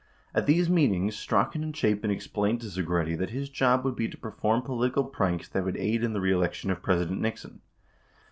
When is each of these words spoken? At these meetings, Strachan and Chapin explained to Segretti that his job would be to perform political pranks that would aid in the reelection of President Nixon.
At 0.33 0.47
these 0.47 0.67
meetings, 0.67 1.15
Strachan 1.15 1.63
and 1.63 1.77
Chapin 1.77 2.09
explained 2.09 2.61
to 2.61 2.67
Segretti 2.71 3.15
that 3.19 3.29
his 3.29 3.49
job 3.51 3.85
would 3.85 3.95
be 3.95 4.07
to 4.07 4.17
perform 4.17 4.63
political 4.63 5.03
pranks 5.03 5.47
that 5.49 5.63
would 5.63 5.77
aid 5.77 6.03
in 6.03 6.13
the 6.13 6.19
reelection 6.21 6.71
of 6.71 6.81
President 6.81 7.21
Nixon. 7.21 7.61